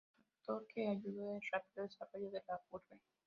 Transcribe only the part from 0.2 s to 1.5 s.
Factor que ayudó el